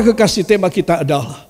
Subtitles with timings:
[0.00, 1.44] Para kekasih tema kita adalah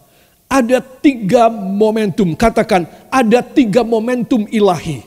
[0.51, 2.35] ada tiga momentum.
[2.35, 5.07] Katakan ada tiga momentum ilahi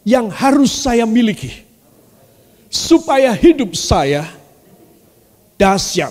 [0.00, 1.52] yang harus saya miliki
[2.72, 4.32] supaya hidup saya
[5.60, 6.08] dahsyat.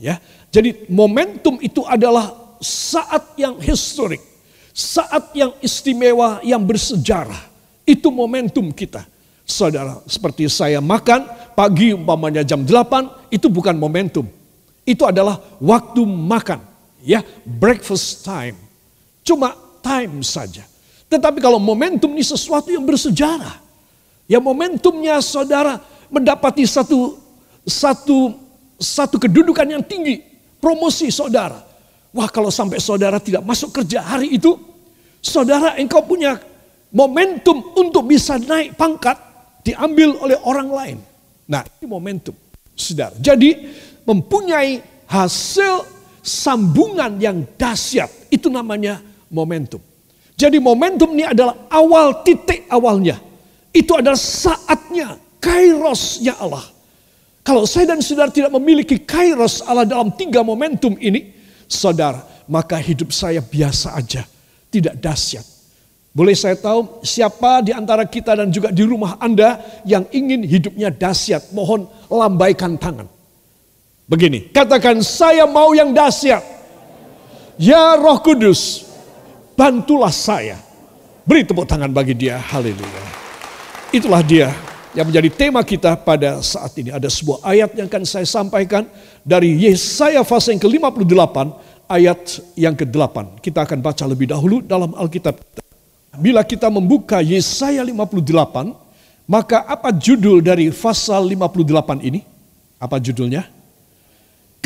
[0.00, 4.24] Ya, jadi momentum itu adalah saat yang historik,
[4.72, 7.44] saat yang istimewa, yang bersejarah.
[7.84, 9.04] Itu momentum kita.
[9.44, 14.45] Saudara, seperti saya makan pagi umpamanya jam 8, itu bukan momentum.
[14.86, 16.62] Itu adalah waktu makan,
[17.02, 18.54] ya, breakfast time.
[19.26, 20.62] Cuma time saja.
[21.10, 23.62] Tetapi kalau momentum ini sesuatu yang bersejarah.
[24.26, 25.78] Ya momentumnya saudara
[26.10, 27.18] mendapati satu
[27.62, 28.34] satu
[28.78, 30.22] satu kedudukan yang tinggi,
[30.58, 31.62] promosi saudara.
[32.14, 34.56] Wah, kalau sampai saudara tidak masuk kerja hari itu,
[35.22, 36.38] saudara engkau punya
[36.90, 39.18] momentum untuk bisa naik pangkat
[39.66, 40.98] diambil oleh orang lain.
[41.46, 42.34] Nah, ini momentum,
[42.74, 43.14] saudara.
[43.20, 43.68] Jadi,
[44.06, 45.84] mempunyai hasil
[46.22, 49.82] sambungan yang dahsyat, itu namanya momentum.
[50.36, 53.18] Jadi momentum ini adalah awal titik awalnya.
[53.72, 56.64] Itu adalah saatnya, kairosnya Allah.
[57.46, 61.30] Kalau saya dan saudara tidak memiliki kairos Allah dalam tiga momentum ini,
[61.70, 64.26] saudara, maka hidup saya biasa aja,
[64.70, 65.46] tidak dahsyat.
[66.16, 70.88] Boleh saya tahu siapa di antara kita dan juga di rumah Anda yang ingin hidupnya
[70.88, 71.52] dahsyat?
[71.52, 73.15] Mohon lambaikan tangan.
[74.06, 76.38] Begini, katakan saya mau yang dahsyat.
[77.58, 78.86] Ya Roh Kudus,
[79.58, 80.62] bantulah saya.
[81.26, 82.38] Beri tepuk tangan bagi dia.
[82.38, 83.02] Haleluya.
[83.90, 84.54] Itulah dia
[84.94, 86.94] yang menjadi tema kita pada saat ini.
[86.94, 88.86] Ada sebuah ayat yang akan saya sampaikan
[89.26, 91.36] dari Yesaya pasal yang ke-58
[91.90, 92.20] ayat
[92.54, 93.42] yang ke-8.
[93.42, 95.34] Kita akan baca lebih dahulu dalam Alkitab.
[96.14, 98.70] Bila kita membuka Yesaya 58,
[99.26, 102.22] maka apa judul dari pasal 58 ini?
[102.78, 103.55] Apa judulnya?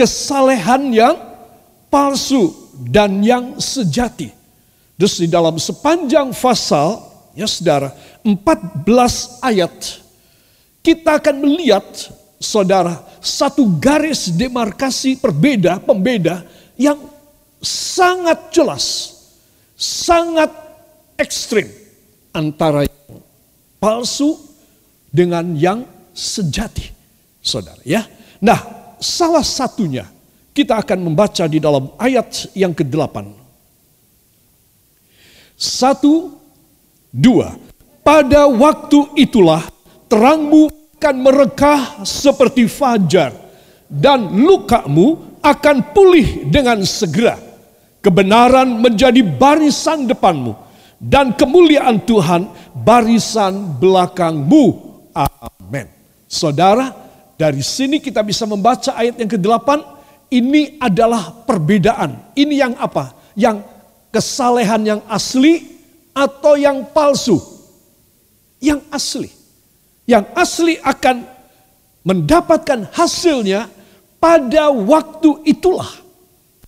[0.01, 1.17] Kesalehan yang
[1.93, 4.33] palsu dan yang sejati.
[4.97, 7.05] Terus di dalam sepanjang pasal
[7.37, 7.93] ya saudara,
[8.25, 10.01] 14 ayat,
[10.81, 11.85] kita akan melihat
[12.41, 16.49] saudara, satu garis demarkasi perbeda, pembeda
[16.81, 16.97] yang
[17.61, 19.13] sangat jelas,
[19.77, 20.49] sangat
[21.21, 21.69] ekstrim
[22.33, 23.21] antara yang
[23.77, 24.41] palsu
[25.13, 25.85] dengan yang
[26.17, 26.89] sejati.
[27.45, 28.05] Saudara ya.
[28.41, 30.07] Nah, salah satunya
[30.53, 33.33] kita akan membaca di dalam ayat yang ke-8.
[35.57, 36.37] Satu,
[37.09, 37.57] dua.
[38.01, 39.65] Pada waktu itulah
[40.09, 40.69] terangmu
[41.01, 43.33] akan merekah seperti fajar
[43.89, 47.41] dan lukamu akan pulih dengan segera.
[48.01, 50.57] Kebenaran menjadi barisan depanmu
[51.01, 54.65] dan kemuliaan Tuhan barisan belakangmu.
[55.13, 55.89] Amin.
[56.25, 56.93] Saudara,
[57.41, 59.69] dari sini kita bisa membaca ayat yang ke-8,
[60.29, 62.37] ini adalah perbedaan.
[62.37, 63.17] Ini yang apa?
[63.33, 63.65] Yang
[64.13, 65.65] kesalehan yang asli
[66.13, 67.61] atau yang palsu?
[68.61, 69.33] yang asli.
[70.05, 71.25] Yang asli akan
[72.05, 73.67] mendapatkan hasilnya
[74.21, 75.89] pada waktu itulah.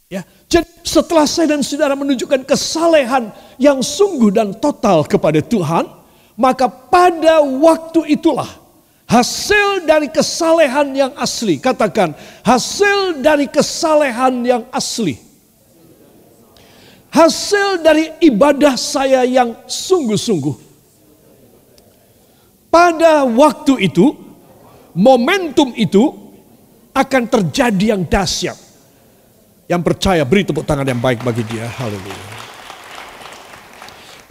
[0.08, 5.88] Ya, jadi setelah saya dan saudara menunjukkan kesalehan yang sungguh dan total kepada Tuhan,
[6.36, 8.48] maka pada waktu itulah
[9.12, 11.60] hasil dari kesalehan yang asli.
[11.60, 15.20] Katakan, hasil dari kesalehan yang asli.
[17.12, 20.72] Hasil dari ibadah saya yang sungguh-sungguh
[22.72, 24.16] pada waktu itu,
[24.96, 26.08] momentum itu
[26.96, 28.56] akan terjadi yang dahsyat.
[29.68, 31.68] Yang percaya beri tepuk tangan yang baik bagi dia.
[31.68, 32.24] Haleluya.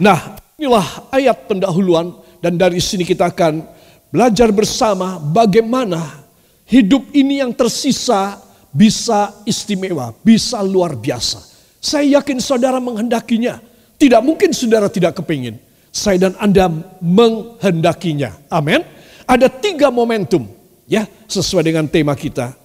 [0.02, 0.18] Nah,
[0.58, 3.71] inilah ayat pendahuluan dan dari sini kita akan
[4.12, 6.22] belajar bersama bagaimana
[6.68, 8.38] hidup ini yang tersisa
[8.68, 11.40] bisa istimewa, bisa luar biasa.
[11.82, 13.58] Saya yakin saudara menghendakinya.
[13.96, 15.58] Tidak mungkin saudara tidak kepingin
[15.92, 16.72] saya dan Anda
[17.04, 18.32] menghendakinya.
[18.48, 18.80] Amin.
[19.28, 20.48] Ada tiga momentum
[20.88, 22.56] ya sesuai dengan tema kita.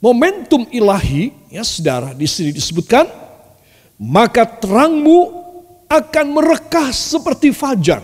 [0.00, 3.04] Momentum ilahi ya saudara di sini disebutkan
[4.00, 5.44] maka terangmu
[5.90, 8.00] akan merekah seperti fajar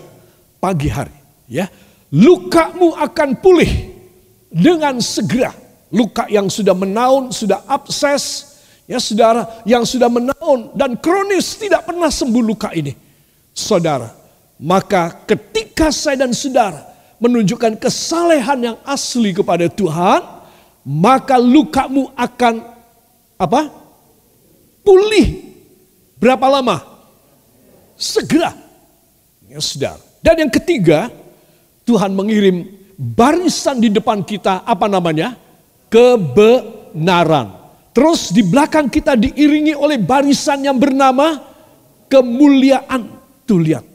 [0.61, 1.15] pagi hari
[1.49, 1.65] ya.
[2.13, 3.91] Lukamu akan pulih
[4.47, 5.51] dengan segera.
[5.87, 8.55] Luka yang sudah menaun, sudah abses,
[8.87, 12.91] ya saudara, yang sudah menaun dan kronis tidak pernah sembuh luka ini.
[13.55, 14.11] Saudara,
[14.59, 16.83] maka ketika saya dan saudara
[17.23, 20.21] menunjukkan kesalehan yang asli kepada Tuhan,
[20.87, 22.63] maka lukamu akan
[23.35, 23.67] apa?
[24.83, 25.55] Pulih.
[26.17, 26.81] Berapa lama?
[27.99, 28.55] Segera.
[29.47, 30.01] Ya saudara.
[30.23, 31.11] Dan yang ketiga,
[31.87, 32.67] Tuhan mengirim
[32.99, 35.39] barisan di depan kita apa namanya?
[35.87, 37.55] Kebenaran.
[37.95, 41.39] Terus di belakang kita diiringi oleh barisan yang bernama
[42.11, 43.07] kemuliaan.
[43.47, 43.87] Tuh lihat.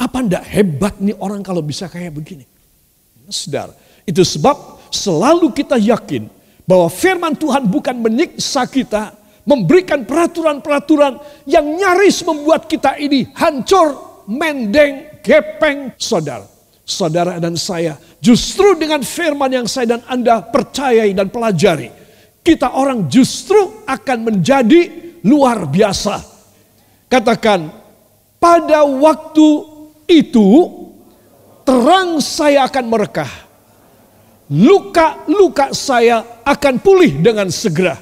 [0.00, 2.48] Apa ndak hebat nih orang kalau bisa kayak begini?
[3.30, 6.26] Saudara, itu sebab selalu kita yakin
[6.66, 9.14] bahwa firman Tuhan bukan menyiksa kita,
[9.46, 13.94] memberikan peraturan-peraturan yang nyaris membuat kita ini hancur,
[14.26, 16.46] mendeng, gepeng, saudara.
[16.82, 21.94] Saudara dan saya, justru dengan firman yang saya dan Anda percayai dan pelajari,
[22.42, 26.18] kita orang justru akan menjadi luar biasa.
[27.06, 27.70] Katakan,
[28.42, 29.48] pada waktu
[30.10, 30.48] itu
[31.62, 33.32] terang saya akan merekah.
[34.52, 37.96] Luka-luka saya akan pulih dengan segera.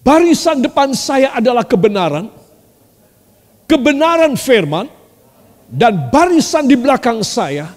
[0.00, 2.28] Barisan depan saya adalah kebenaran,
[3.68, 4.88] kebenaran firman,
[5.74, 7.74] dan barisan di belakang saya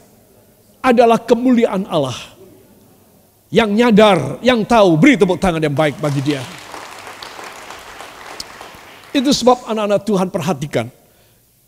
[0.86, 2.14] adalah kemuliaan Allah.
[3.50, 6.44] Yang nyadar, yang tahu, beri tepuk tangan yang baik bagi dia.
[9.10, 10.86] Itu sebab anak-anak Tuhan perhatikan.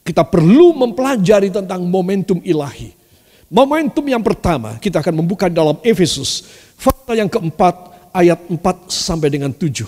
[0.05, 2.93] Kita perlu mempelajari tentang momentum ilahi.
[3.49, 6.45] Momentum yang pertama kita akan membuka dalam Efesus.
[6.77, 7.73] Fakta yang keempat
[8.13, 8.53] ayat 4
[8.85, 9.81] sampai dengan 7.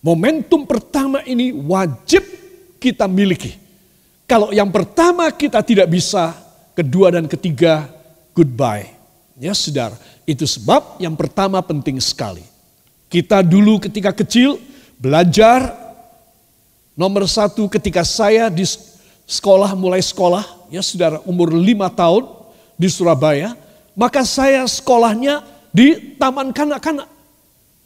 [0.00, 2.24] Momentum pertama ini wajib
[2.80, 3.69] kita miliki.
[4.30, 6.38] Kalau yang pertama kita tidak bisa,
[6.78, 7.90] kedua dan ketiga
[8.30, 8.86] goodbye.
[9.42, 12.46] Ya saudara, itu sebab yang pertama penting sekali.
[13.10, 14.62] Kita dulu ketika kecil
[15.02, 15.74] belajar
[17.00, 18.60] Nomor satu ketika saya di
[19.24, 22.28] sekolah, mulai sekolah, ya saudara umur lima tahun
[22.76, 23.56] di Surabaya,
[23.96, 25.40] maka saya sekolahnya
[25.72, 27.08] di taman kanak-kanak.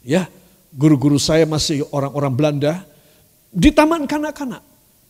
[0.03, 0.27] Ya,
[0.75, 2.73] guru-guru saya masih orang-orang Belanda,
[3.55, 4.59] di taman kanak-kanak.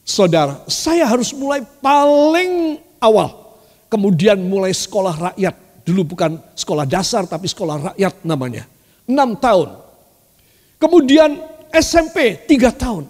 [0.06, 3.57] Saudara, saya harus mulai paling awal.
[3.90, 5.57] Kemudian mulai sekolah rakyat.
[5.81, 8.69] Dulu bukan sekolah dasar tapi sekolah rakyat namanya.
[9.10, 9.81] Enam tahun.
[10.78, 11.42] Kemudian
[11.74, 13.10] SMP tiga tahun.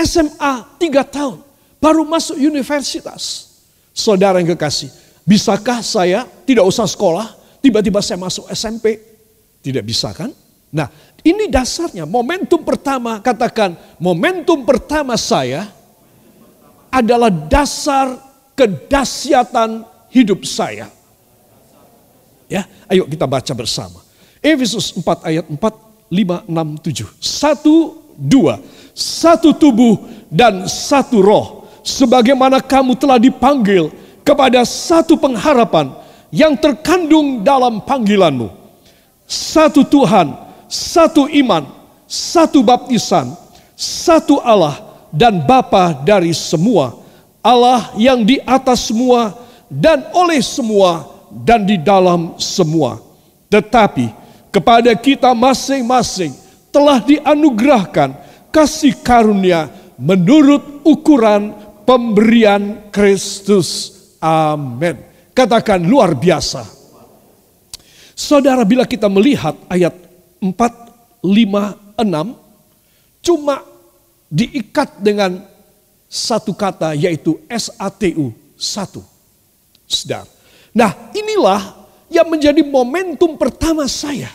[0.00, 1.44] SMA tiga tahun,
[1.76, 3.52] baru masuk universitas.
[3.92, 4.88] Saudara yang kekasih,
[5.28, 8.96] bisakah saya tidak usah sekolah, tiba-tiba saya masuk SMP?
[9.60, 10.32] Tidak bisa kan?
[10.72, 10.88] Nah
[11.20, 15.68] ini dasarnya, momentum pertama, katakan momentum pertama saya
[16.90, 18.18] adalah dasar
[18.58, 20.90] kedahsyatan hidup saya.
[22.50, 24.02] Ya, ayo kita baca bersama.
[24.42, 27.06] Efesus 4 ayat 4, 5, 6, 7.
[27.22, 28.60] Satu, dua
[29.00, 29.96] satu tubuh
[30.28, 31.46] dan satu roh.
[31.80, 33.88] Sebagaimana kamu telah dipanggil
[34.20, 35.88] kepada satu pengharapan
[36.28, 38.52] yang terkandung dalam panggilanmu.
[39.24, 40.36] Satu Tuhan,
[40.68, 41.64] satu iman,
[42.04, 43.32] satu baptisan,
[43.72, 46.98] satu Allah dan Bapa dari semua.
[47.40, 49.34] Allah yang di atas semua
[49.70, 52.98] dan oleh semua dan di dalam semua.
[53.50, 54.10] Tetapi
[54.50, 56.34] kepada kita masing-masing
[56.70, 58.14] telah dianugerahkan
[58.50, 61.54] kasih karunia menurut ukuran
[61.86, 63.94] pemberian Kristus.
[64.22, 64.98] Amin.
[65.34, 66.66] Katakan luar biasa.
[68.14, 69.96] Saudara bila kita melihat ayat
[70.42, 73.69] 4, 5, 6 cuma
[74.30, 75.42] diikat dengan
[76.06, 79.02] satu kata yaitu SATU, satu.
[79.90, 80.22] Sedar.
[80.70, 84.30] Nah inilah yang menjadi momentum pertama saya.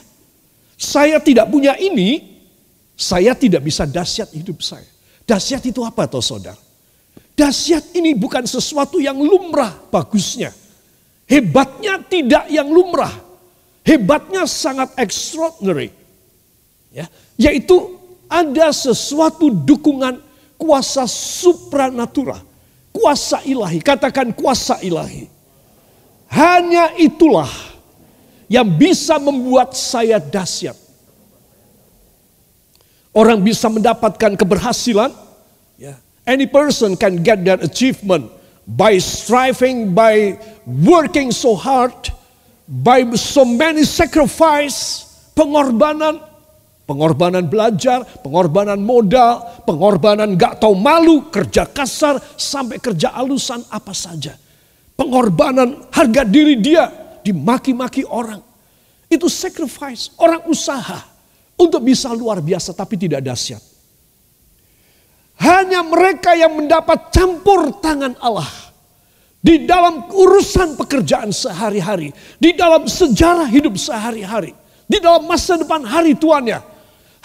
[0.76, 2.36] Saya tidak punya ini,
[3.00, 4.88] saya tidak bisa dahsyat hidup saya.
[5.24, 6.60] Dahsyat itu apa toh saudara?
[7.36, 10.52] Dahsyat ini bukan sesuatu yang lumrah bagusnya.
[11.28, 13.12] Hebatnya tidak yang lumrah.
[13.84, 15.92] Hebatnya sangat extraordinary.
[16.96, 17.76] Ya, yaitu
[18.30, 20.22] ada sesuatu dukungan
[20.56, 22.42] kuasa supranatural.
[22.96, 25.28] Kuasa ilahi, katakan kuasa ilahi.
[26.32, 27.52] Hanya itulah
[28.48, 30.76] yang bisa membuat saya dahsyat.
[33.16, 35.12] Orang bisa mendapatkan keberhasilan.
[35.80, 36.00] Yeah.
[36.28, 38.28] Any person can get that achievement
[38.68, 40.36] by striving, by
[40.68, 41.96] working so hard,
[42.68, 46.20] by so many sacrifice, pengorbanan,
[46.86, 54.38] pengorbanan belajar, pengorbanan modal, pengorbanan gak tahu malu, kerja kasar, sampai kerja alusan apa saja.
[54.96, 56.88] Pengorbanan harga diri dia
[57.26, 58.40] dimaki-maki orang.
[59.10, 61.02] Itu sacrifice, orang usaha
[61.60, 63.62] untuk bisa luar biasa tapi tidak dahsyat.
[65.36, 68.48] Hanya mereka yang mendapat campur tangan Allah
[69.44, 74.56] di dalam urusan pekerjaan sehari-hari, di dalam sejarah hidup sehari-hari,
[74.88, 76.75] di dalam masa depan hari tuannya.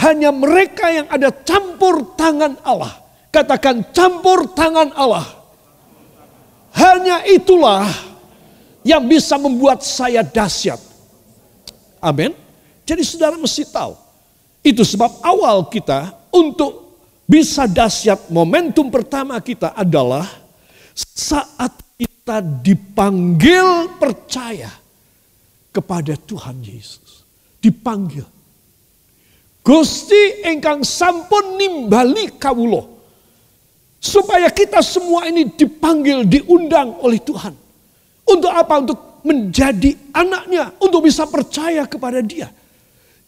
[0.00, 2.97] Hanya mereka yang ada campur tangan Allah.
[3.28, 5.28] Katakan campur tangan Allah.
[6.73, 7.85] Hanya itulah
[8.80, 10.80] yang bisa membuat saya dahsyat.
[12.00, 12.33] Amin.
[12.88, 13.92] Jadi saudara mesti tahu.
[14.64, 16.97] Itu sebab awal kita untuk
[17.28, 20.26] bisa dahsyat momentum pertama kita adalah
[20.97, 24.73] saat kita dipanggil percaya
[25.71, 27.23] kepada Tuhan Yesus.
[27.61, 28.39] Dipanggil.
[29.60, 32.98] Gusti engkang sampun nimbali kawulo.
[34.00, 37.52] Supaya kita semua ini dipanggil, diundang oleh Tuhan.
[38.24, 38.80] Untuk apa?
[38.80, 40.72] Untuk menjadi anaknya.
[40.80, 42.48] Untuk bisa percaya kepada dia.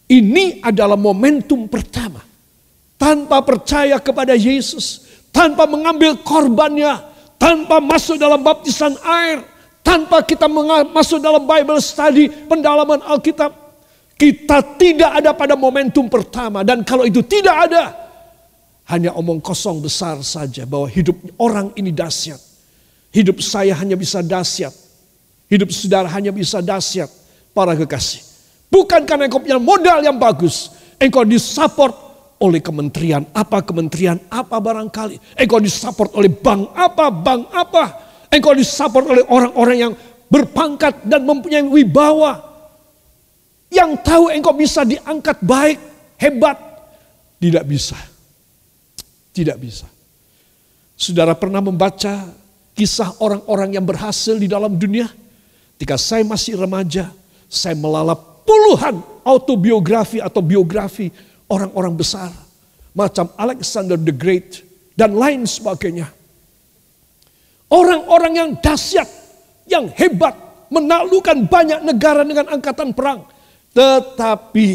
[0.09, 2.25] Ini adalah momentum pertama.
[2.97, 5.05] Tanpa percaya kepada Yesus.
[5.29, 7.05] Tanpa mengambil korbannya.
[7.37, 9.45] Tanpa masuk dalam baptisan air.
[9.85, 10.49] Tanpa kita
[10.89, 13.62] masuk dalam Bible study, pendalaman Alkitab.
[14.13, 16.61] Kita tidak ada pada momentum pertama.
[16.61, 17.91] Dan kalau itu tidak ada,
[18.87, 22.39] hanya omong kosong besar saja bahwa hidup orang ini dahsyat.
[23.13, 24.73] Hidup saya hanya bisa dahsyat.
[25.47, 27.09] Hidup saudara hanya bisa dahsyat.
[27.53, 28.25] Para kekasih.
[28.73, 30.73] Bukan karena engkau punya modal yang bagus.
[30.97, 31.93] Engkau disupport
[32.41, 35.37] oleh kementerian apa, kementerian apa barangkali.
[35.37, 37.83] Engkau disupport oleh bank apa, bank apa.
[38.33, 39.93] Engkau disupport oleh orang-orang yang
[40.25, 42.52] berpangkat dan mempunyai wibawa.
[43.73, 45.81] Yang tahu engkau bisa diangkat baik,
[46.21, 46.61] hebat.
[47.41, 48.13] Tidak bisa
[49.33, 49.89] tidak bisa.
[50.93, 52.29] Saudara pernah membaca
[52.77, 55.09] kisah orang-orang yang berhasil di dalam dunia?
[55.75, 57.09] Ketika saya masih remaja,
[57.49, 61.09] saya melalap puluhan autobiografi atau biografi
[61.49, 62.29] orang-orang besar.
[62.93, 64.61] Macam Alexander the Great
[64.93, 66.13] dan lain sebagainya.
[67.73, 69.09] Orang-orang yang dahsyat,
[69.65, 70.37] yang hebat,
[70.69, 73.25] menaklukkan banyak negara dengan angkatan perang.
[73.73, 74.67] Tetapi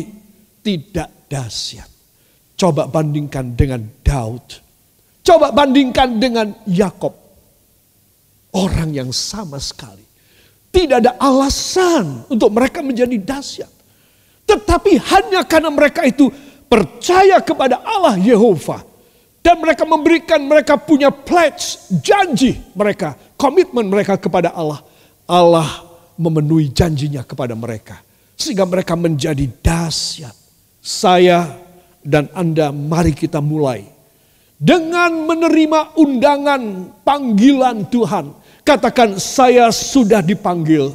[0.62, 1.86] tidak dahsyat.
[2.58, 4.58] Coba bandingkan dengan Daud.
[5.22, 7.14] Coba bandingkan dengan Yakob.
[8.50, 10.02] Orang yang sama sekali.
[10.68, 13.70] Tidak ada alasan untuk mereka menjadi dahsyat.
[14.48, 16.32] Tetapi hanya karena mereka itu
[16.66, 18.82] percaya kepada Allah Yehova.
[19.38, 24.82] Dan mereka memberikan, mereka punya pledge, janji mereka, komitmen mereka kepada Allah.
[25.24, 25.88] Allah
[26.18, 28.07] memenuhi janjinya kepada mereka.
[28.38, 30.32] Sehingga mereka menjadi dahsyat.
[30.78, 31.58] Saya
[32.06, 33.82] dan Anda mari kita mulai.
[34.58, 36.62] Dengan menerima undangan
[37.02, 38.30] panggilan Tuhan.
[38.62, 40.94] Katakan saya sudah dipanggil.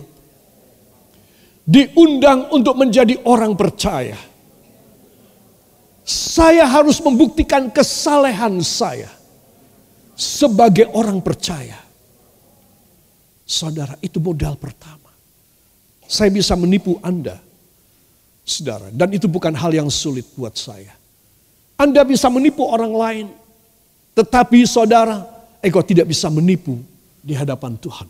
[1.68, 4.20] Diundang untuk menjadi orang percaya.
[6.04, 9.12] Saya harus membuktikan kesalehan saya.
[10.16, 11.80] Sebagai orang percaya.
[13.44, 15.03] Saudara itu modal pertama.
[16.08, 17.40] Saya bisa menipu Anda
[18.44, 18.92] saudara.
[18.92, 20.92] Dan itu bukan hal yang sulit buat saya.
[21.80, 23.26] Anda bisa menipu orang lain,
[24.14, 25.26] tetapi saudara,
[25.64, 26.80] engkau tidak bisa menipu
[27.24, 28.08] di hadapan Tuhan.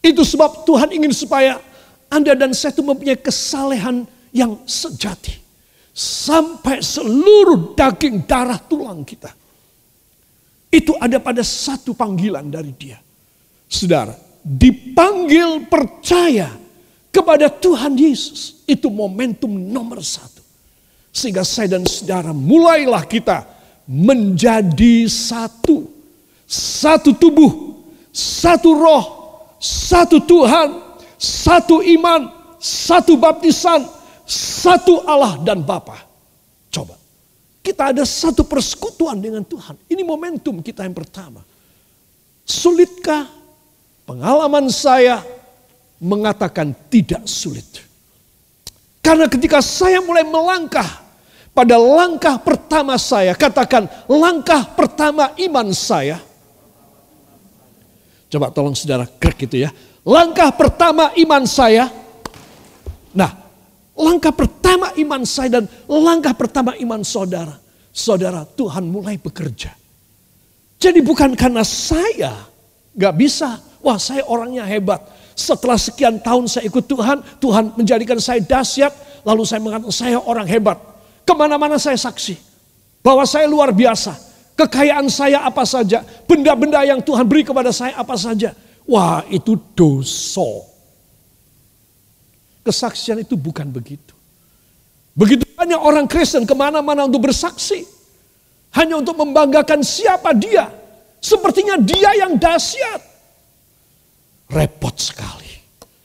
[0.00, 1.60] Itu sebab Tuhan ingin supaya
[2.08, 5.50] Anda dan saya itu mempunyai kesalehan yang sejati.
[5.98, 9.34] Sampai seluruh daging darah tulang kita.
[10.70, 13.02] Itu ada pada satu panggilan dari dia.
[13.66, 14.14] Saudara,
[14.46, 16.67] dipanggil percaya
[17.12, 18.62] kepada Tuhan Yesus.
[18.68, 20.44] Itu momentum nomor satu.
[21.12, 23.44] Sehingga saya dan saudara mulailah kita
[23.88, 25.88] menjadi satu.
[26.48, 29.04] Satu tubuh, satu roh,
[29.60, 30.80] satu Tuhan,
[31.20, 33.84] satu iman, satu baptisan,
[34.28, 36.00] satu Allah dan Bapa.
[36.72, 36.96] Coba.
[37.60, 39.76] Kita ada satu persekutuan dengan Tuhan.
[39.92, 41.44] Ini momentum kita yang pertama.
[42.48, 43.28] Sulitkah
[44.08, 45.20] pengalaman saya
[45.98, 47.84] mengatakan tidak sulit.
[49.02, 50.86] Karena ketika saya mulai melangkah
[51.54, 56.22] pada langkah pertama saya, katakan langkah pertama iman saya.
[58.28, 59.70] Coba tolong saudara krek itu ya.
[60.04, 61.88] Langkah pertama iman saya.
[63.16, 63.32] Nah,
[63.96, 67.56] langkah pertama iman saya dan langkah pertama iman saudara.
[67.90, 69.74] Saudara, Tuhan mulai bekerja.
[70.78, 72.46] Jadi bukan karena saya
[72.94, 75.02] gak bisa, wah saya orangnya hebat.
[75.38, 80.50] Setelah sekian tahun saya ikut Tuhan, Tuhan menjadikan saya dahsyat, lalu saya mengatakan saya orang
[80.50, 80.74] hebat.
[81.22, 82.34] Ke mana-mana saya saksi
[83.06, 84.18] bahwa saya luar biasa.
[84.58, 88.50] Kekayaan saya apa saja, benda-benda yang Tuhan beri kepada saya apa saja.
[88.82, 90.66] Wah itu dosa.
[92.66, 94.18] Kesaksian itu bukan begitu.
[95.14, 97.86] Begitu banyak orang Kristen ke mana-mana untuk bersaksi.
[98.74, 100.66] Hanya untuk membanggakan siapa dia.
[101.22, 103.07] Sepertinya dia yang dahsyat
[104.52, 105.46] repot sekali.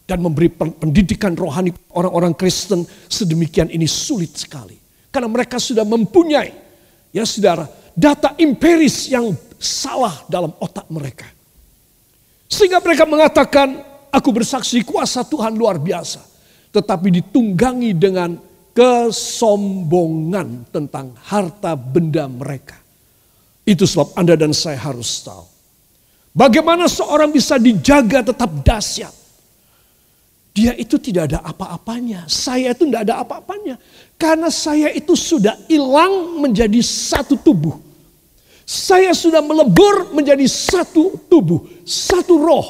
[0.03, 4.75] Dan memberi pendidikan rohani orang-orang Kristen sedemikian ini sulit sekali.
[5.07, 6.51] Karena mereka sudah mempunyai,
[7.15, 11.29] ya saudara, data empiris yang salah dalam otak mereka.
[12.51, 13.79] Sehingga mereka mengatakan,
[14.11, 16.19] aku bersaksi kuasa Tuhan luar biasa.
[16.73, 18.35] Tetapi ditunggangi dengan
[18.73, 22.75] kesombongan tentang harta benda mereka.
[23.63, 25.52] Itu sebab Anda dan saya harus tahu.
[26.33, 29.13] Bagaimana seorang bisa dijaga tetap dahsyat.
[30.53, 32.25] Dia itu tidak ada apa-apanya.
[32.29, 33.77] Saya itu tidak ada apa-apanya.
[34.17, 37.77] Karena saya itu sudah hilang menjadi satu tubuh.
[38.65, 42.67] Saya sudah melebur menjadi satu tubuh, satu roh,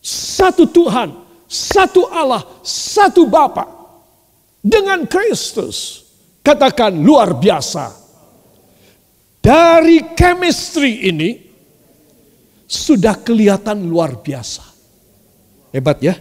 [0.00, 1.12] satu Tuhan,
[1.44, 3.68] satu Allah, satu Bapa.
[4.64, 6.08] Dengan Kristus,
[6.40, 8.02] katakan luar biasa.
[9.44, 11.43] Dari chemistry ini
[12.68, 14.64] sudah kelihatan luar biasa.
[15.74, 16.16] Hebat ya.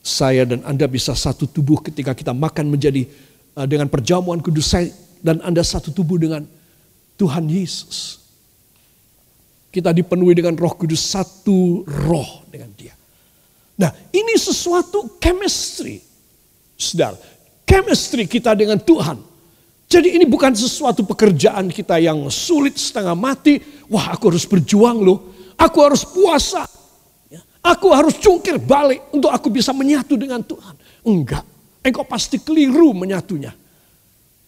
[0.00, 3.04] Saya dan Anda bisa satu tubuh ketika kita makan menjadi
[3.52, 4.88] uh, dengan perjamuan kudus saya
[5.20, 6.48] dan Anda satu tubuh dengan
[7.20, 8.16] Tuhan Yesus.
[9.68, 12.96] Kita dipenuhi dengan roh kudus satu roh dengan dia.
[13.76, 16.00] Nah ini sesuatu chemistry.
[16.80, 17.20] Saudara,
[17.68, 19.20] chemistry kita dengan Tuhan.
[19.90, 23.60] Jadi ini bukan sesuatu pekerjaan kita yang sulit setengah mati.
[23.92, 25.39] Wah aku harus berjuang loh.
[25.60, 26.64] Aku harus puasa.
[27.28, 30.72] Ya, aku harus cungkir balik untuk aku bisa menyatu dengan Tuhan.
[31.04, 31.44] Enggak,
[31.84, 33.52] engkau pasti keliru menyatunya.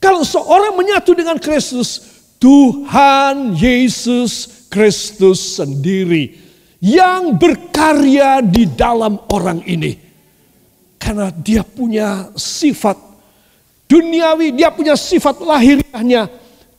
[0.00, 2.00] Kalau seorang menyatu dengan Kristus,
[2.40, 6.34] Tuhan Yesus Kristus sendiri
[6.82, 9.94] yang berkarya di dalam orang ini.
[10.96, 12.96] Karena dia punya sifat
[13.86, 16.26] duniawi, dia punya sifat lahiriahnya.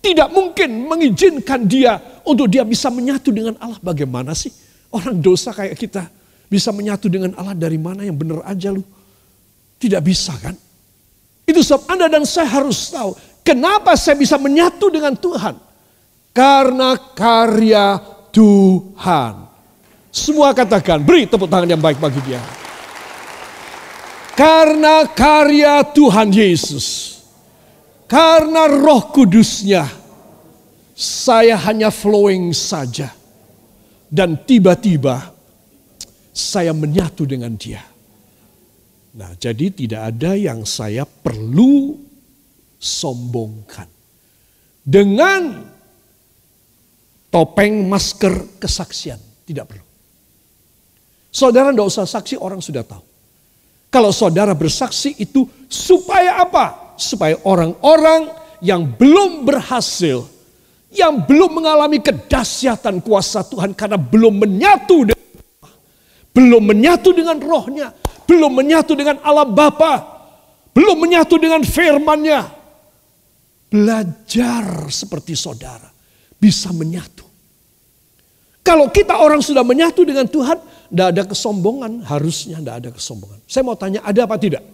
[0.04, 1.96] Tidak mungkin mengizinkan dia
[2.28, 3.80] untuk dia bisa menyatu dengan Allah.
[3.80, 4.52] Bagaimana sih
[4.92, 6.08] orang dosa kayak kita
[6.52, 8.84] bisa menyatu dengan Allah dari mana yang benar aja lu?
[9.80, 10.56] Tidak bisa kan?
[11.44, 13.12] Itu sebab Anda dan saya harus tahu
[13.44, 15.60] Kenapa saya bisa menyatu dengan Tuhan?
[16.32, 18.00] Karena karya
[18.32, 19.52] Tuhan.
[20.10, 22.40] Semua katakan, beri tepuk tangan yang baik bagi dia.
[24.34, 27.20] Karena karya Tuhan Yesus.
[28.08, 29.86] Karena roh kudusnya.
[30.94, 33.14] Saya hanya flowing saja.
[34.14, 35.34] Dan tiba-tiba
[36.30, 37.82] saya menyatu dengan dia.
[39.14, 41.98] Nah jadi tidak ada yang saya perlu
[42.78, 43.90] sombongkan.
[44.86, 45.66] Dengan
[47.34, 49.18] topeng masker kesaksian.
[49.44, 49.86] Tidak perlu.
[51.34, 53.02] Saudara tidak usah saksi orang sudah tahu.
[53.90, 56.98] Kalau saudara bersaksi itu supaya apa?
[56.98, 58.30] Supaya orang-orang
[58.62, 60.30] yang belum berhasil,
[60.94, 65.24] yang belum mengalami kedahsyatan kuasa Tuhan karena belum menyatu dengan
[66.34, 67.94] belum menyatu dengan rohnya,
[68.26, 69.94] belum menyatu dengan Allah Bapa,
[70.74, 72.50] belum menyatu dengan firman-Nya,
[73.70, 75.94] belajar seperti saudara,
[76.42, 77.22] bisa menyatu.
[78.66, 80.58] Kalau kita orang sudah menyatu dengan Tuhan,
[80.90, 83.40] tidak ada kesombongan, harusnya tidak ada kesombongan.
[83.46, 84.66] Saya mau tanya, ada apa tidak?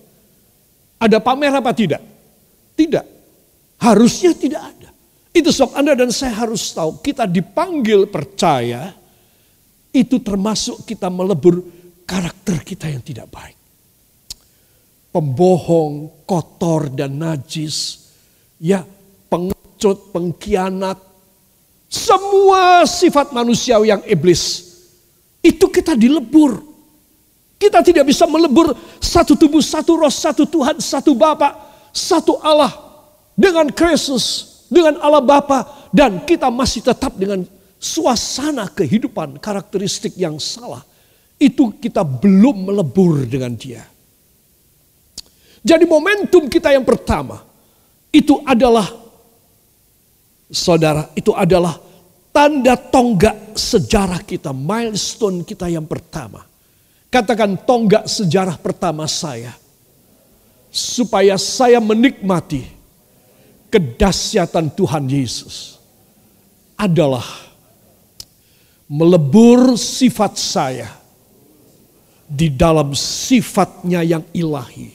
[0.96, 2.00] Ada pamer apa tidak?
[2.80, 3.06] Tidak.
[3.84, 4.79] Harusnya tidak ada.
[5.30, 8.92] Itu sebab Anda dan saya harus tahu, kita dipanggil percaya,
[9.94, 11.62] itu termasuk kita melebur
[12.06, 13.58] karakter kita yang tidak baik.
[15.10, 18.10] Pembohong, kotor, dan najis
[18.62, 18.86] ya
[19.30, 20.98] pengecut, pengkhianat,
[21.90, 24.70] semua sifat manusia yang iblis.
[25.42, 26.62] Itu kita dilebur.
[27.60, 28.72] Kita tidak bisa melebur
[29.04, 31.58] satu tubuh, satu roh, satu Tuhan, satu Bapa,
[31.92, 32.72] satu Allah
[33.36, 37.44] dengan Kristus, dengan Allah Bapa dan kita masih tetap dengan
[37.82, 40.86] suasana kehidupan karakteristik yang salah.
[41.42, 43.84] Itu kita belum melebur dengan dia.
[45.60, 47.44] Jadi momentum kita yang pertama
[48.14, 48.88] itu adalah
[50.52, 51.80] saudara, itu adalah
[52.32, 56.46] tanda tonggak sejarah kita, milestone kita yang pertama.
[57.10, 59.56] Katakan tonggak sejarah pertama saya.
[60.70, 62.79] Supaya saya menikmati
[63.70, 65.78] kedahsyatan Tuhan Yesus.
[66.80, 67.26] Adalah
[68.90, 70.90] melebur sifat saya
[72.26, 74.90] di dalam sifatnya yang ilahi.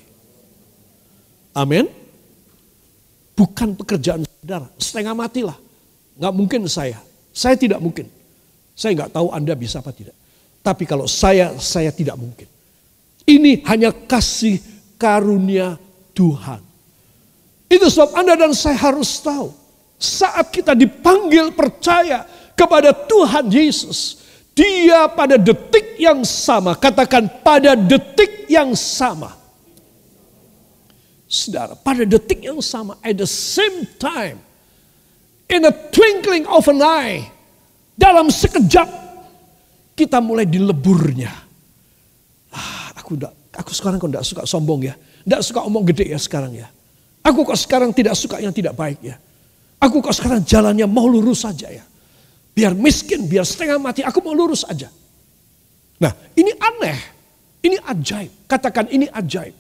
[1.55, 1.87] Amin.
[3.35, 4.67] Bukan pekerjaan saudara.
[4.79, 5.59] Setengah matilah.
[6.19, 6.99] Nggak mungkin saya.
[7.35, 8.07] Saya tidak mungkin.
[8.75, 10.15] Saya nggak tahu Anda bisa apa tidak.
[10.63, 12.47] Tapi kalau saya, saya tidak mungkin.
[13.25, 14.59] Ini hanya kasih
[14.99, 15.77] karunia
[16.15, 16.74] Tuhan.
[17.75, 19.51] Itu sebab Anda dan saya harus tahu.
[19.99, 22.23] Saat kita dipanggil percaya
[22.55, 24.23] kepada Tuhan Yesus.
[24.55, 26.79] Dia pada detik yang sama.
[26.79, 29.45] Katakan pada detik yang sama
[31.35, 34.39] Saudara, pada detik yang sama, at the same time,
[35.51, 37.27] in a twinkling of an eye,
[37.99, 38.87] dalam sekejap,
[39.99, 41.35] kita mulai dileburnya.
[42.55, 44.95] Ah, aku enggak, aku sekarang kok enggak suka sombong ya.
[45.27, 46.71] Enggak suka omong gede ya sekarang ya.
[47.25, 49.17] Aku kok sekarang tidak suka yang tidak baik ya.
[49.81, 51.85] Aku kok sekarang jalannya mau lurus saja ya.
[52.53, 54.93] Biar miskin, biar setengah mati, aku mau lurus aja.
[55.99, 56.99] Nah ini aneh,
[57.65, 58.45] ini ajaib.
[58.45, 59.57] Katakan ini ajaib.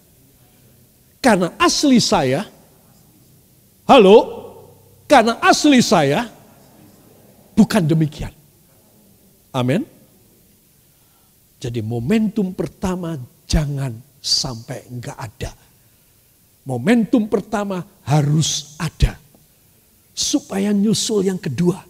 [1.24, 2.44] Karena asli saya,
[3.88, 4.18] halo,
[5.08, 6.28] karena asli saya
[7.56, 8.30] bukan demikian.
[9.56, 9.88] Amin.
[11.56, 13.16] Jadi momentum pertama
[13.48, 15.63] jangan sampai enggak ada.
[16.64, 19.20] Momentum pertama harus ada.
[20.16, 21.84] Supaya nyusul yang kedua.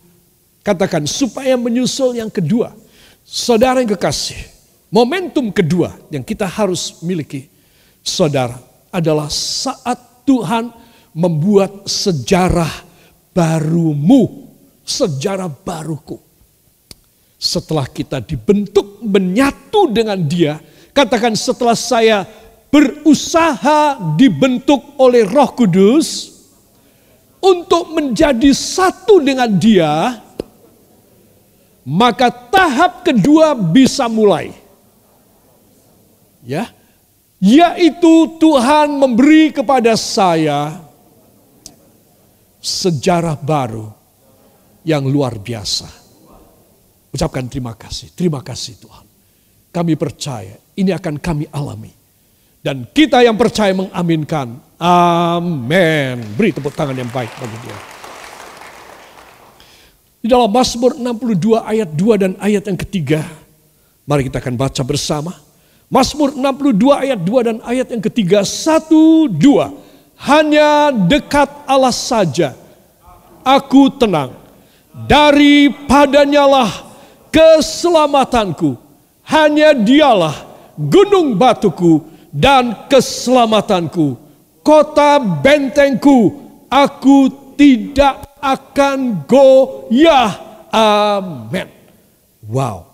[0.65, 2.75] Katakan supaya menyusul yang kedua.
[3.23, 4.51] Saudara yang kekasih.
[4.91, 7.51] Momentum kedua yang kita harus miliki.
[8.03, 8.59] Saudara
[8.91, 10.71] adalah saat Tuhan
[11.15, 12.71] membuat sejarah
[13.33, 14.45] barumu.
[14.85, 16.21] Sejarah baruku
[17.45, 20.57] setelah kita dibentuk menyatu dengan dia,
[20.97, 22.25] katakan setelah saya
[22.75, 26.35] berusaha dibentuk oleh Roh Kudus
[27.39, 30.19] untuk menjadi satu dengan dia,
[31.87, 34.51] maka tahap kedua bisa mulai.
[36.43, 36.75] Ya,
[37.39, 40.83] yaitu Tuhan memberi kepada saya
[42.59, 43.87] sejarah baru
[44.83, 45.87] yang luar biasa.
[47.15, 48.11] Ucapkan terima kasih.
[48.19, 49.07] Terima kasih Tuhan.
[49.71, 52.04] Kami percaya ini akan kami alami.
[52.64, 54.57] Dan kita yang percaya mengaminkan.
[54.81, 56.16] Amin.
[56.33, 57.77] Beri tepuk tangan yang baik bagi dia.
[60.24, 63.20] Di dalam Mazmur 62 ayat 2 dan ayat yang ketiga.
[64.09, 65.37] Mari kita akan baca bersama.
[65.92, 68.40] Mazmur 62 ayat 2 dan ayat yang ketiga.
[68.48, 69.68] Satu, dua.
[70.24, 72.57] Hanya dekat Allah saja.
[73.44, 74.33] Aku tenang.
[75.05, 76.72] Daripadanya lah
[77.29, 78.81] keselamatanku.
[79.29, 80.48] Hanya dialah
[80.81, 84.18] gunung batuku dan keselamatanku.
[84.66, 86.35] Kota bentengku,
[86.66, 90.35] aku tidak akan goyah.
[90.75, 91.70] Amin.
[92.42, 92.90] Wow.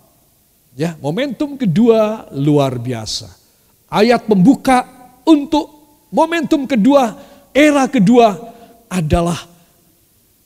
[0.77, 3.33] Ya, momentum kedua luar biasa.
[3.89, 4.85] Ayat pembuka
[5.25, 5.67] untuk
[6.13, 7.17] momentum kedua,
[7.51, 8.37] era kedua
[8.87, 9.41] adalah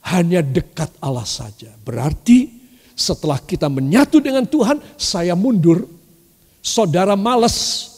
[0.05, 1.73] hanya dekat Allah saja.
[1.83, 2.53] Berarti
[2.95, 5.89] setelah kita menyatu dengan Tuhan, saya mundur.
[6.65, 7.91] Saudara males.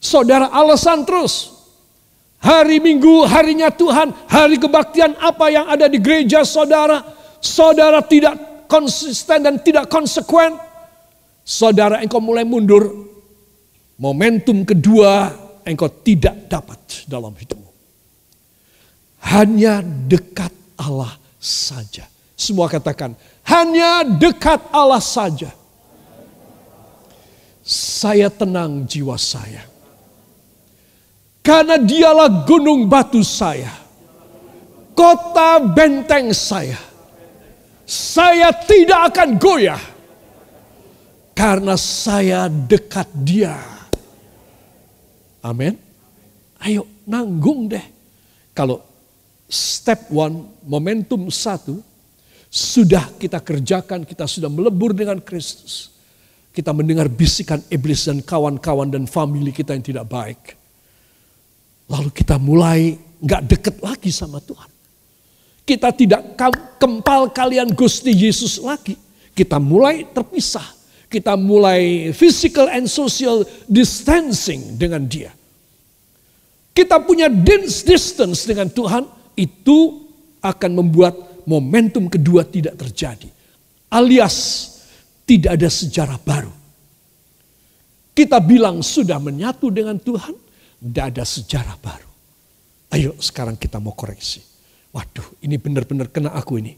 [0.00, 1.60] Saudara alasan terus.
[2.40, 7.04] Hari Minggu, harinya Tuhan, hari kebaktian apa yang ada di gereja saudara.
[7.36, 10.56] Saudara tidak konsisten dan tidak konsekuen.
[11.44, 13.12] Saudara engkau mulai mundur.
[14.00, 15.36] Momentum kedua
[15.68, 17.68] engkau tidak dapat dalam hidupmu.
[19.20, 22.08] Hanya dekat Allah saja.
[22.32, 23.12] Semua katakan,
[23.44, 25.52] hanya dekat Allah saja.
[27.60, 29.69] Saya tenang jiwa saya.
[31.40, 33.72] Karena dialah gunung batu saya.
[34.92, 36.76] Kota benteng saya.
[37.88, 39.80] Saya tidak akan goyah.
[41.32, 43.56] Karena saya dekat dia.
[45.40, 45.72] Amin.
[46.60, 47.82] Ayo nanggung deh.
[48.52, 48.84] Kalau
[49.48, 51.80] step one, momentum satu,
[52.52, 55.96] sudah kita kerjakan, kita sudah melebur dengan Kristus.
[56.52, 60.59] Kita mendengar bisikan iblis dan kawan-kawan dan family kita yang tidak baik.
[61.90, 64.70] Lalu kita mulai nggak deket lagi sama Tuhan.
[65.66, 66.38] Kita tidak
[66.78, 68.94] kempal kalian Gusti Yesus lagi.
[69.34, 70.66] Kita mulai terpisah.
[71.10, 75.34] Kita mulai physical and social distancing dengan dia.
[76.70, 79.02] Kita punya distance dengan Tuhan,
[79.34, 80.06] itu
[80.38, 83.26] akan membuat momentum kedua tidak terjadi.
[83.90, 84.36] Alias
[85.26, 86.54] tidak ada sejarah baru.
[88.14, 90.34] Kita bilang sudah menyatu dengan Tuhan,
[90.80, 92.10] tidak ada sejarah baru.
[92.90, 94.40] Ayo sekarang kita mau koreksi.
[94.90, 96.74] Waduh ini benar-benar kena aku ini.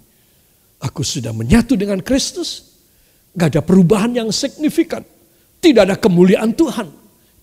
[0.82, 2.74] Aku sudah menyatu dengan Kristus.
[3.32, 5.00] Gak ada perubahan yang signifikan.
[5.62, 6.90] Tidak ada kemuliaan Tuhan.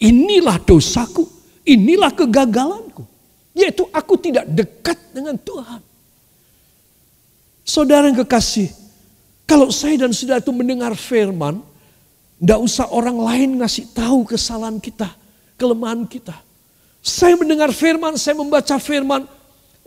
[0.04, 1.26] Inilah dosaku.
[1.64, 3.08] Inilah kegagalanku.
[3.56, 5.82] Yaitu aku tidak dekat dengan Tuhan.
[7.64, 8.70] Saudara yang kekasih,
[9.48, 11.64] kalau saya dan saudara itu mendengar firman,
[12.38, 15.10] tidak usah orang lain ngasih tahu kesalahan kita,
[15.58, 16.49] kelemahan kita.
[17.00, 19.24] Saya mendengar firman, saya membaca firman,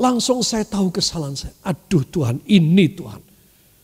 [0.01, 1.55] langsung saya tahu kesalahan saya.
[1.63, 3.21] Aduh Tuhan, ini Tuhan.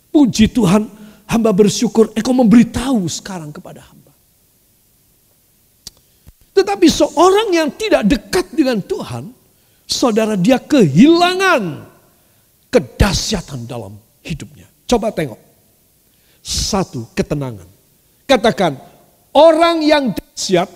[0.09, 0.89] Puji Tuhan,
[1.29, 4.13] hamba bersyukur engkau memberitahu sekarang kepada hamba.
[6.57, 9.31] Tetapi seorang yang tidak dekat dengan Tuhan,
[9.87, 11.87] saudara dia kehilangan
[12.73, 14.67] kedahsyatan dalam hidupnya.
[14.89, 15.39] Coba tengok.
[16.43, 17.69] Satu, ketenangan.
[18.25, 18.81] Katakan,
[19.37, 20.69] orang yang dahsyat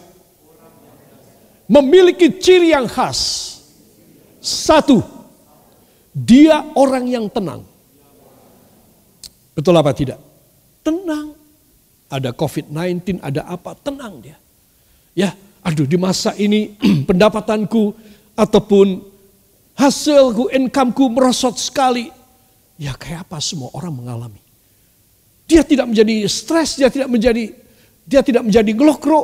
[1.72, 3.48] memiliki ciri yang khas,
[4.42, 5.00] Satu,
[6.10, 7.62] dia orang yang tenang.
[9.54, 10.18] Betul apa tidak?
[10.82, 11.38] Tenang.
[12.10, 14.36] Ada COVID-19, ada apa, tenang dia.
[15.14, 15.32] Ya,
[15.62, 16.74] aduh di masa ini
[17.08, 17.94] pendapatanku
[18.34, 18.98] ataupun
[19.78, 22.10] hasilku, incomeku merosot sekali.
[22.82, 24.42] Ya kayak apa semua orang mengalami.
[25.46, 27.54] Dia tidak menjadi stres, dia tidak menjadi
[28.02, 29.22] dia tidak menjadi ngelokro.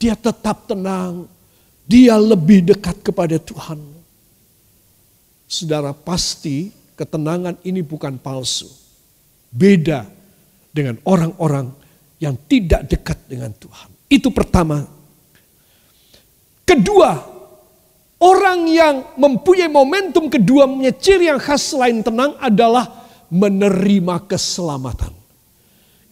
[0.00, 1.28] Dia tetap tenang.
[1.92, 3.76] Dia lebih dekat kepada Tuhan.
[5.44, 8.64] Saudara pasti ketenangan ini bukan palsu.
[9.52, 10.08] Beda
[10.72, 11.68] dengan orang-orang
[12.16, 13.92] yang tidak dekat dengan Tuhan.
[14.08, 14.88] Itu pertama.
[16.64, 17.20] Kedua,
[18.24, 20.64] orang yang mempunyai momentum kedua
[20.96, 22.88] ciri yang khas selain tenang adalah
[23.28, 25.12] menerima keselamatan.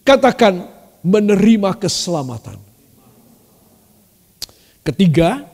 [0.05, 0.61] Katakan
[1.01, 2.61] menerima keselamatan.
[4.85, 5.50] Ketiga,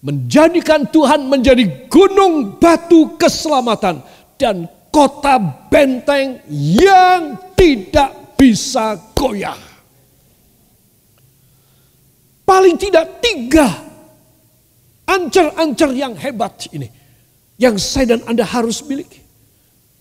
[0.00, 4.00] menjadikan Tuhan menjadi gunung batu keselamatan
[4.40, 5.36] dan kota
[5.68, 9.56] benteng yang tidak bisa goyah.
[12.48, 13.68] Paling tidak tiga
[15.06, 16.90] ancar-ancar yang hebat ini
[17.60, 19.20] yang saya dan Anda harus miliki.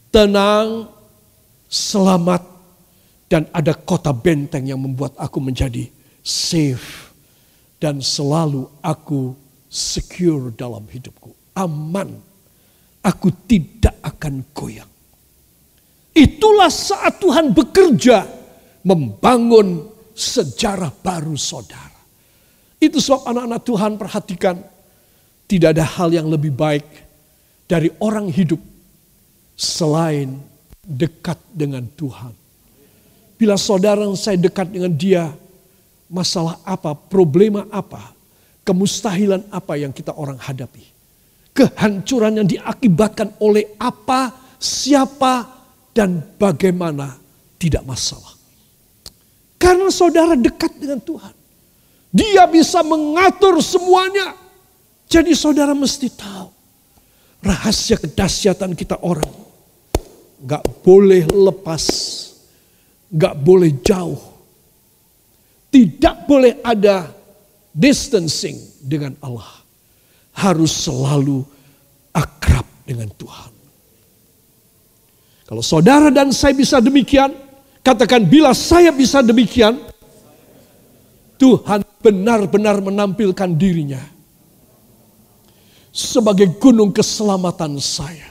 [0.09, 0.89] Tenang,
[1.67, 2.41] selamat,
[3.29, 5.91] dan ada kota benteng yang membuat aku menjadi
[6.23, 7.11] safe.
[7.77, 9.35] Dan selalu aku
[9.69, 11.31] secure dalam hidupku.
[11.55, 12.17] Aman.
[12.99, 14.89] Aku tidak akan goyang.
[16.11, 18.27] Itulah saat Tuhan bekerja
[18.83, 21.95] membangun sejarah baru saudara.
[22.75, 24.55] Itu sebab anak-anak Tuhan perhatikan
[25.47, 26.83] tidak ada hal yang lebih baik
[27.71, 28.59] dari orang hidup
[29.55, 30.43] selain
[30.83, 32.35] dekat dengan Tuhan.
[33.39, 35.31] Bila saudara saya dekat dengan dia,
[36.11, 38.11] masalah apa, problema apa,
[38.63, 40.83] kemustahilan apa yang kita orang hadapi.
[41.53, 45.47] Kehancuran yang diakibatkan oleh apa, siapa,
[45.91, 47.19] dan bagaimana
[47.59, 48.31] tidak masalah.
[49.59, 51.35] Karena saudara dekat dengan Tuhan.
[52.09, 54.33] Dia bisa mengatur semuanya.
[55.05, 56.49] Jadi saudara mesti tahu.
[57.43, 59.29] Rahasia kedahsyatan kita orang.
[60.39, 61.83] Gak boleh lepas
[63.09, 64.21] Gak boleh jauh.
[65.69, 67.09] Tidak boleh ada
[67.73, 69.61] distancing dengan Allah.
[70.33, 71.43] Harus selalu
[72.15, 73.51] akrab dengan Tuhan.
[75.49, 77.33] Kalau saudara dan saya bisa demikian,
[77.81, 79.81] katakan bila saya bisa demikian,
[81.41, 84.03] Tuhan benar-benar menampilkan dirinya
[85.89, 88.29] sebagai gunung keselamatan saya,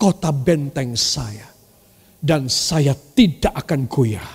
[0.00, 1.44] kota benteng saya,
[2.18, 4.30] dan saya tidak akan goyah.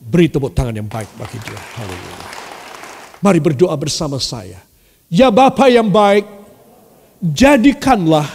[0.00, 1.60] Beri tepuk tangan yang baik bagi dia.
[1.76, 2.43] Haleluya.
[3.24, 4.60] Mari berdoa bersama saya.
[5.08, 6.28] Ya Bapa yang baik,
[7.24, 8.28] jadikanlah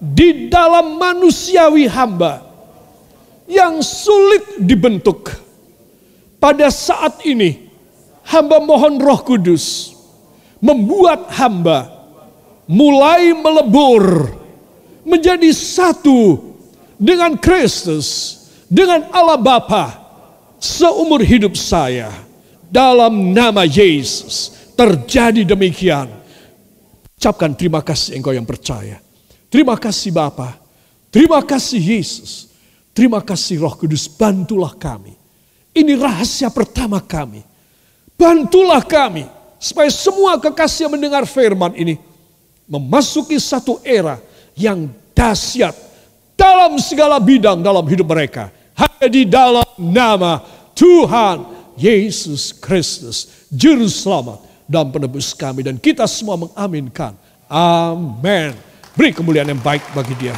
[0.00, 2.40] di dalam manusiawi hamba
[3.44, 5.28] yang sulit dibentuk.
[6.40, 7.68] Pada saat ini,
[8.24, 9.92] hamba mohon roh kudus
[10.56, 11.92] membuat hamba
[12.64, 14.32] mulai melebur
[15.04, 16.48] menjadi satu
[16.96, 18.40] dengan Kristus,
[18.72, 20.00] dengan Allah Bapa
[20.56, 22.27] seumur hidup saya
[22.68, 26.08] dalam nama Yesus terjadi demikian.
[27.18, 29.02] Ucapkan terima kasih engkau yang percaya.
[29.50, 30.54] Terima kasih Bapa.
[31.10, 32.52] Terima kasih Yesus.
[32.94, 35.14] Terima kasih Roh Kudus, bantulah kami.
[35.74, 37.42] Ini rahasia pertama kami.
[38.18, 39.26] Bantulah kami
[39.62, 41.98] supaya semua kekasih yang mendengar firman ini
[42.66, 44.18] memasuki satu era
[44.58, 45.74] yang dahsyat
[46.34, 48.50] dalam segala bidang dalam hidup mereka.
[48.74, 50.42] Hanya di dalam nama
[50.74, 55.64] Tuhan Yesus Kristus, Juru Selamat dan penebus kami.
[55.64, 57.16] Dan kita semua mengaminkan.
[57.48, 58.52] Amin.
[58.92, 60.36] Beri kemuliaan yang baik bagi dia.